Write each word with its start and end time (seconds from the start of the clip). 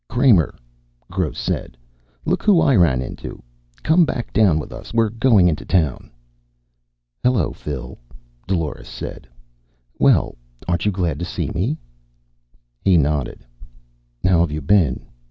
"Kramer," 0.09 0.55
Gross 1.11 1.37
said. 1.37 1.77
"Look 2.25 2.41
who 2.41 2.59
I 2.59 2.75
ran 2.75 3.03
into. 3.03 3.43
Come 3.83 4.03
back 4.03 4.33
down 4.33 4.57
with 4.57 4.71
us. 4.73 4.95
We're 4.95 5.11
going 5.11 5.47
into 5.47 5.63
town." 5.63 6.09
"Hello, 7.21 7.51
Phil," 7.53 7.99
Dolores 8.47 8.87
said. 8.89 9.27
"Well, 9.99 10.39
aren't 10.67 10.87
you 10.87 10.91
glad 10.91 11.19
to 11.19 11.25
see 11.25 11.51
me?" 11.53 11.77
He 12.83 12.97
nodded. 12.97 13.45
"How 14.25 14.39
have 14.39 14.49
you 14.49 14.59
been? 14.61 15.05